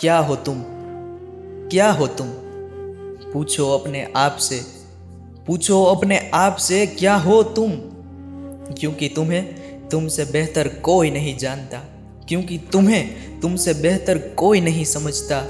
[0.00, 0.62] क्या हो तुम?
[1.68, 2.26] क्या हो तुम?
[3.32, 4.60] पूछो अपने आप से।
[5.46, 7.70] पूछो अपने आप से, क्या हो तुम?
[8.74, 9.44] क्योंकि तुम्हें
[9.88, 11.78] तुमसे बेहतर कोई नहीं जानता।
[12.28, 13.06] क्योंकि तुम्हें
[13.40, 15.42] तुमसे बेहतर कोई नहीं समझता।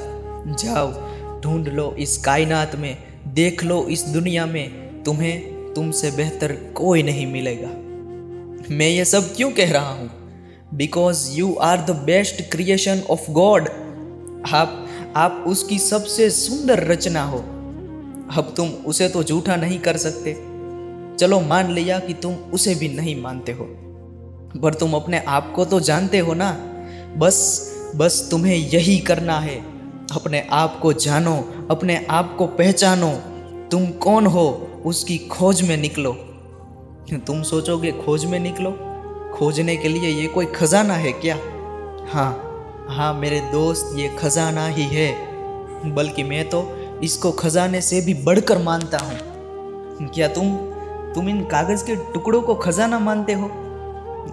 [0.46, 0.92] जाओ,
[1.40, 2.96] ढूंढ लो इस कायनात में।
[3.28, 4.68] देख लो इस दुनिया में।
[5.02, 5.40] तुम्हें
[5.74, 7.68] तुमसे बेहतर कोई नहीं मिलेगा।
[8.74, 10.10] मैं ये सब क्यों कह रहा हूँ?
[10.74, 13.68] Because you are the best creation of God
[14.52, 14.86] आप
[15.16, 17.38] आप उसकी सबसे सुंदर रचना हो।
[18.36, 20.32] अब तुम उसे तो झूठा नहीं कर सकते।
[21.16, 23.64] चलो मान लिया कि तुम उसे भी नहीं मानते हो।
[24.62, 26.52] पर तुम अपने आप को तो जानते हो ना।
[27.16, 29.56] बस बस तुम्हें यही करना है।
[30.12, 33.12] अपने आप को जानो, अपने आप को पहचानो।
[33.70, 34.68] तुम कौन हो?
[34.84, 36.12] उसकी खोज में निकलो।
[37.26, 38.78] तुम सोचोगे, खोज में निकलो?
[39.34, 41.36] खोजने के लिए ये कोई खजाना है क्या?
[42.12, 42.46] हाँ
[42.90, 46.62] हाँ मेरे दोस्त, ये खजाना ही है। बल्कि मैं तो
[47.04, 50.54] इसको खजाने से भी बढ़कर मानता हूँ। क्या तुम
[51.14, 53.48] तुम इन कागज़ के टुकड़ों को खजाना मानते हो?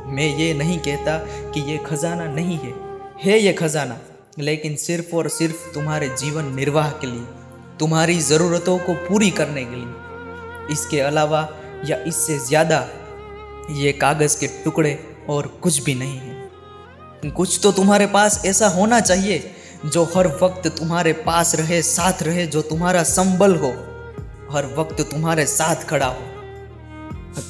[0.08, 1.18] मैं ये नहीं कहता
[1.52, 2.74] कि ये खजाना नहीं है।
[3.22, 3.98] है ये खजाना,
[4.40, 7.26] लेकिन सिर्फ़ और सिर्फ़ तुम्हारे जीवन निर्वाह के लिए,
[7.80, 11.48] तुम्हारी ज़रूरतों को पूरी करने के लिए। इसके अलावा
[11.86, 12.86] या इससे ज़्यादा,
[13.72, 14.98] ये कागज़ के टुकड़े
[15.30, 16.37] और कुछ भी नहीं है।
[17.32, 19.52] कुछ तो तुम्हारे पास ऐसा होना चाहिए,
[19.86, 23.70] जो हर वक्त तुम्हारे पास रहे, साथ रहे, जो तुम्हारा संबल हो।
[24.52, 26.22] हर वक्त तुम्हारे साथ खड़ा हो।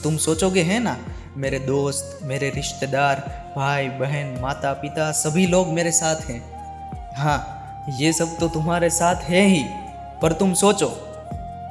[0.04, 0.98] तुम सोचोगे, है ना?
[1.38, 3.16] मेरे दोस्त, मेरे रिश्तेदार,
[3.58, 6.58] भाई, बहन माता पिता सभी लोग मेरे साथ हैं।
[7.18, 7.54] हाँ
[8.00, 9.64] ये सब तो तुम्हारे साथ है ही।
[10.22, 11.04] पर तुम सोचो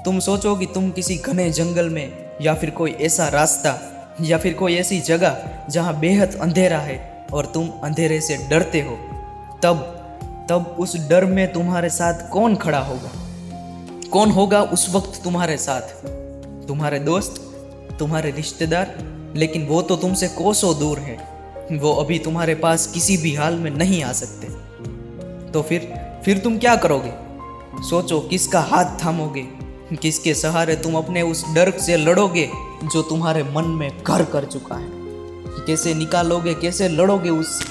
[0.05, 3.79] तुम सोचो कि तुम किसी घने जंगल में, या फिर कोई ऐसा रास्ता,
[4.21, 8.97] या फिर कोई ऐसी जगह, जहाँ बेहद अंधेरा है। और तुम अंधेरे से डरते हो,
[9.63, 9.93] तब
[10.51, 13.11] तब उस डर में तुम्हारे साथ कौन खड़ा होगा?
[14.13, 15.81] कौन होगा उस वक्त तुम्हारे साथ?
[16.69, 17.35] तुम्हारे दोस्त,
[17.99, 18.95] तुम्हारे रिश्तेदार,
[19.37, 21.17] लेकिन वो तो तुमसे कोसों दूर है।
[21.73, 24.47] वो अभी तुम्हारे पास किसी भी हाल में नहीं आ सकते।
[25.53, 25.81] तो फिर
[26.25, 27.13] फिर तुम क्या करोगे?
[27.83, 29.49] सोचो किसका हाथ थामोगे?
[29.97, 32.51] किसके सहारे तुम अपने उस डर से लड़ोगे
[32.85, 34.96] जो तुम्हारे मन में घर कर चुका है?
[35.67, 37.67] कैसे निकालोगे, कैसे लड़ोगे उस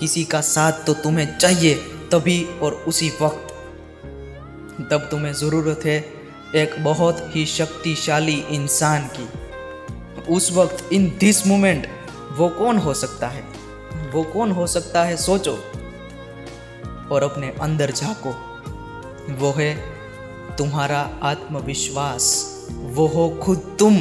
[0.00, 1.74] किसी का साथ तो तुम्हें चाहिए
[2.12, 3.44] तभी और उसी वक्त।
[4.90, 6.04] तब तुम्हें ज़रूरत है
[6.54, 9.28] एक बहुत ही शक्तिशाली इंसान की।
[10.34, 11.88] उस वक्त इन दिस मोमेंट
[12.32, 13.44] वो कौन हो सकता है?
[14.12, 15.58] वो कौन हो सकता है सोचो।
[17.12, 18.30] और अपने अंदर झाको।
[19.34, 19.74] वो है
[20.58, 23.96] तुम्हारा आत्मविश्वास। वो हो खुद तुम।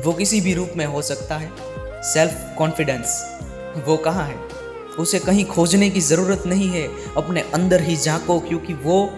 [0.00, 1.73] वो किसी भी रूप में हो सकता है।
[2.04, 3.22] सेल्फ कॉन्फिडेंस
[3.86, 4.36] वो कहाँ है?
[4.98, 9.10] उसे कहीं खोजने की ज़रूरत नहीं है अपने अंदर ही झांको, क्योंकि वो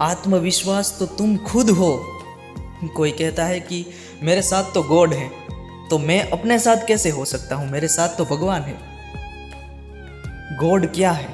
[0.00, 1.92] आत्मविश्वास तो तुम खुद हो।
[2.96, 3.84] कोई कहता है कि
[4.22, 5.30] मेरे साथ तो गॉड है
[5.90, 7.70] तो मैं अपने साथ कैसे हो सकता हूँ?
[7.70, 8.78] मेरे साथ तो भगवान है।
[10.58, 11.28] गॉड क्या है?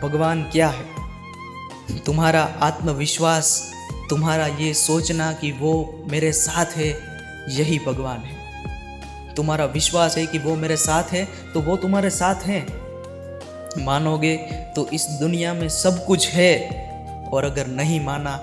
[0.00, 2.00] भगवान क्या है?
[2.06, 3.72] तुम्हारा आत्मविश्वास,
[4.10, 6.88] तुम्हारा ये सोचना कि वो मेरे साथ है,
[7.50, 8.41] यही भगवान है।
[9.36, 12.60] तुम्हारा विश्वास है कि वो मेरे साथ है तो वो तुम्हारे साथ है।
[13.78, 14.36] मानोगे
[14.76, 16.54] तो इस दुनिया में सब कुछ है,
[17.32, 18.36] और अगर नहीं माना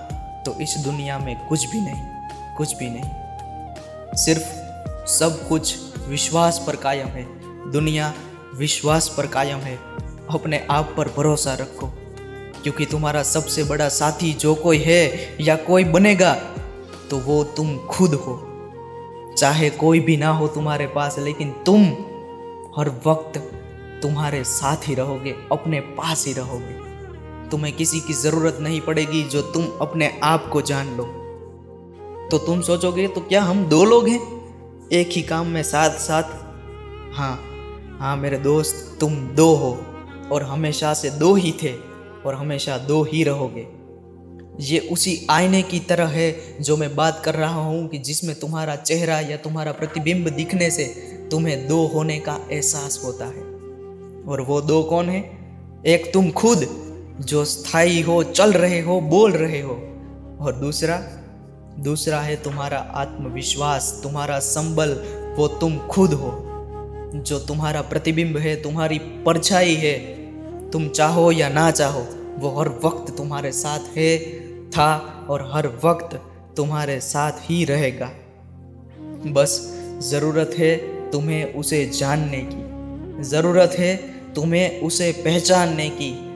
[0.45, 2.03] तो इस दुनिया में कुछ भी नहीं,
[2.57, 5.75] कुछ भी नहीं। सिर्फ़ सब कुछ
[6.07, 7.25] विश्वास पर कायम है,
[7.71, 8.13] दुनिया
[8.55, 9.75] विश्वास पर कायम है।
[10.29, 11.87] अपने आप पर भरोसा रखो,
[12.63, 16.33] क्योंकि तुम्हारा सबसे बड़ा साथी जो कोई है या कोई बनेगा
[17.09, 18.33] तो वो तुम खुद हो।
[19.39, 21.83] चाहे कोई भी ना हो तुम्हारे पास, लेकिन तुम
[22.77, 23.37] हर वक्त
[24.01, 26.73] तुम्हारे साथ ही रहोगे, अपने पास ही रहोगे।
[27.49, 31.03] तुम्हें किसी की ज़रूरत नहीं पड़ेगी जो तुम अपने आप को जान लो।
[32.31, 34.19] तो तुम सोचोगे तो क्या हम दो लोग हैं?
[34.91, 36.23] एक ही काम में साथ साथ?
[37.13, 37.45] हाँ
[37.99, 39.77] हाँ मेरे दोस्त, तुम दो हो,
[40.31, 41.73] और हमेशा से दो ही थे,
[42.25, 43.78] और हमेशा दो ही रहोगे।
[44.59, 48.75] ये उसी आईने की तरह है जो मैं बात कर रहा हूँ कि जिसमें तुम्हारा
[48.75, 50.83] चेहरा या तुम्हारा प्रतिबिंब दिखने से
[51.31, 53.41] तुम्हें दो होने का एहसास होता है।
[54.27, 55.37] और वो दो कौन है?
[55.85, 56.67] एक तुम खुद,
[57.21, 59.73] जो स्थायी हो, चल रहे हो, बोल रहे हो।
[60.41, 61.03] और दूसरा
[61.79, 64.89] दूसरा है तुम्हारा आत्मविश्वास, तुम्हारा संबल,
[65.37, 66.45] वो तुम खुद हो।
[67.15, 69.99] जो तुम्हारा प्रतिबिंब है, तुम्हारी परछाई है,
[70.71, 72.07] तुम चाहो या ना चाहो,
[72.39, 76.15] वो हर वक्त तुम्हारे साथ है। था और हर वक्त
[76.57, 78.11] तुम्हारे साथ ही रहेगा।
[79.25, 80.75] बस ज़रूरत है
[81.11, 82.69] तुम्हें उसे जानने की।
[83.23, 83.95] ज़रूरत है
[84.33, 86.29] तुम्हें उसे पहचानने की।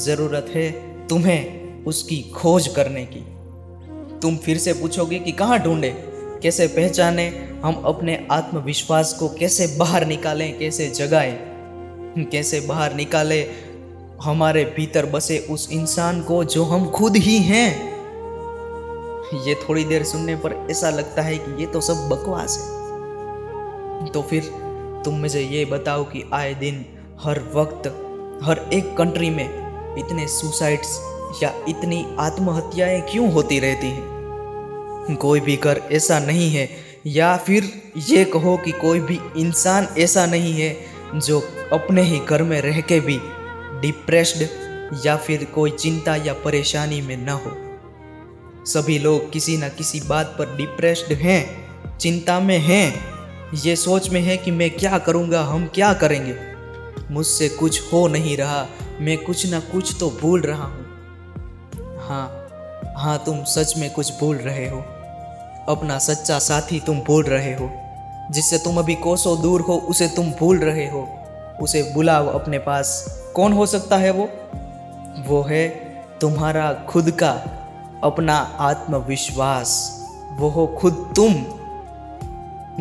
[0.00, 0.70] ज़रूरत है
[1.06, 3.20] तुम्हें उसकी खोज करने की।
[4.20, 5.90] तुम फिर से पूछोगे कि कहाँ ढूंढे?
[6.42, 7.28] कैसे पहचाने?
[7.64, 10.58] हम अपने आत्मविश्वास को कैसे बाहर निकालें?
[10.58, 11.38] कैसे जगाएँ?
[12.18, 13.69] कैसे बाहर निकालें?
[14.24, 17.90] हमारे भीतर बसे उस इंसान को जो हम खुद ही हैं।
[19.46, 24.22] ये थोड़ी देर सुनने पर ऐसा लगता है कि ये तो सब बकवास है। तो
[24.22, 24.42] फिर
[25.04, 26.84] तुम मुझे ये बताओ कि आए दिन
[27.20, 27.88] हर वक्त,
[28.44, 30.98] हर एक कंट्री में इतने सुसाइड्स
[31.42, 35.16] या इतनी आत्महत्याएँ क्यों होती रहती हैं?
[35.16, 36.68] कोई भी घर ऐसा नहीं है,
[37.06, 37.72] या फिर
[38.08, 40.76] ये कहो कि कोई भी इंसान ऐसा नहीं है
[41.14, 43.20] जो अपने ही घर में रह के भी
[43.80, 44.48] डिप्रेस्ड
[45.06, 47.56] या फिर कोई चिंता या परेशानी में न हो।
[48.66, 53.04] सभी लोग किसी न किसी बात पर डिप्रेस्ड हैं, चिंता में हैं।
[53.54, 56.34] ये सोच में है कि मैं क्या करूँगा, हम क्या करेंगे?
[57.10, 58.66] मुझसे कुछ हो नहीं रहा,
[59.00, 60.86] मैं कुछ ना कुछ तो भूल रहा हूँ।
[62.08, 62.48] हाँ
[62.96, 64.78] हाँ तुम सच में कुछ भूल रहे हो।
[65.68, 67.70] अपना सच्चा साथी तुम भूल रहे हो।
[68.30, 71.19] जिससे तुम अभी कोसों दूर हो, उसे तुम भूल रहे हो।
[71.62, 74.30] उसे बुलाओ अपने पास। कौन हो सकता है वो?
[75.26, 75.68] वो है
[76.20, 77.30] तुम्हारा खुद का
[78.04, 80.00] अपना आत्मविश्वास।
[80.38, 81.44] वो हो खुद तुम।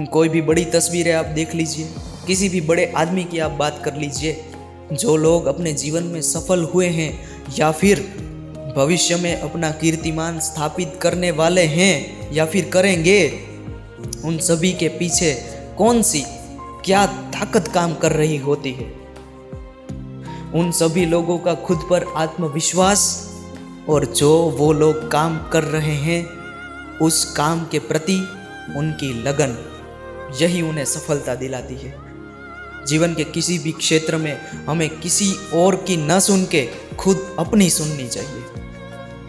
[0.06, 1.90] कोई भी बड़ी तस्वीरें आप देख लीजिए।
[2.28, 4.46] किसी भी बड़े आदमी की आप बात कर लीजिए।
[4.94, 7.20] जो लोग अपने जीवन में सफल हुए हैं
[7.60, 8.00] या फिर
[8.78, 13.34] भविष्य में अपना कीर्तिमान स्थापित करने वाले हैं या फिर करेंगे,
[14.25, 15.34] उन सभी के पीछे
[15.78, 16.24] कौन सी
[16.86, 19.00] क्या ताकत काम कर रही होती है?
[20.56, 23.30] उन सभी लोगों का खुद पर आत्मविश्वास
[23.90, 26.30] और जो वो लोग काम कर रहे हैं,
[26.98, 28.18] उस काम के प्रति
[28.76, 29.76] उनकी लगन
[30.42, 31.98] यही उन्हें सफलता दिलाती है।
[32.88, 37.70] जीवन के किसी भी क्षेत्र में हमें किसी और की न सुन के खुद अपनी
[37.70, 38.44] सुननी चाहिए।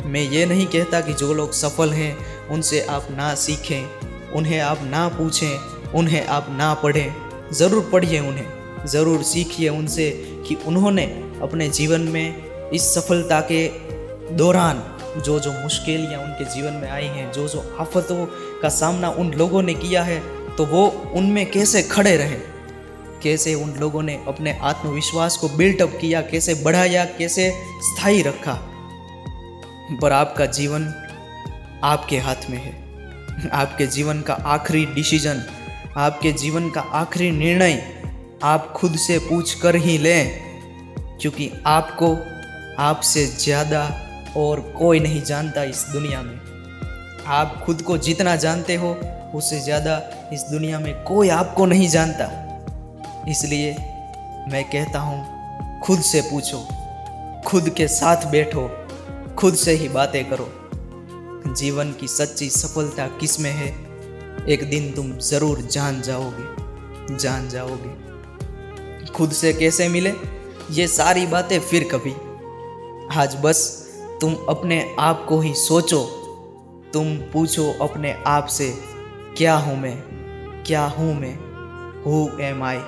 [0.04, 3.90] मैं ये नहीं कहता कि जो लोग सफल हैं, उनसे आप ना सीखें,
[4.30, 5.58] उन्हें आप ना पूछें,
[5.90, 10.10] उन्हें आप ना पढ़ें। ज़रूर पढ़िए उन्हें, ज़रूर सीखिए उनसे
[10.48, 11.04] कि उन्होंने
[11.42, 13.66] अपने जीवन में इस सफलता के
[14.36, 14.82] दौरान
[15.20, 18.26] जो जो मुश्किलियाँ उनके जीवन में आई हैं, जो जो आफतों
[18.62, 20.20] का सामना उन लोगों ने किया है
[20.56, 22.36] तो वो उनमें कैसे खड़े रहे?
[23.22, 27.50] कैसे उन लोगों ने अपने आत्मविश्वास को बिल्टअप किया, कैसे बढ़ाया, कैसे
[27.82, 28.54] स्थायी रखा?
[30.02, 30.86] पर आपका जीवन
[31.84, 35.42] आपके हाथ में है। आपके जीवन का आखिरी डिसीज़न
[35.96, 37.82] आपके जीवन का आखिरी निर्णय
[38.42, 42.14] आप खुद से पूछ कर ही लें, क्योंकि आपको
[42.82, 43.82] आपसे ज़्यादा
[44.36, 46.38] और कोई नहीं जानता इस दुनिया में।
[47.26, 48.92] आप खुद को जितना जानते हो,
[49.34, 50.00] उससे ज़्यादा
[50.32, 52.24] इस दुनिया में कोई आपको नहीं जानता।
[53.30, 53.72] इसलिए
[54.52, 56.66] मैं कहता हूँ, खुद से पूछो,
[57.46, 58.68] खुद के साथ बैठो,
[59.38, 60.50] खुद से ही बातें करो।
[61.54, 63.89] जीवन की सच्ची सफलता किसमें है?
[64.50, 70.12] एक दिन तुम ज़रूर जान जाओगे जान जाओगे। खुद से कैसे मिले?
[70.70, 72.12] ये सारी बातें फिर कभी।
[73.18, 73.60] आज बस
[74.20, 76.02] तुम अपने आप को ही सोचो।
[76.92, 78.72] तुम पूछो अपने आप से,
[79.36, 79.96] क्या हूँ मैं?
[80.66, 81.34] क्या हूँ मैं?
[82.02, 82.78] Who am I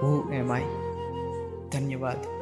[0.00, 0.62] who am I
[1.70, 2.33] धन्यवाद।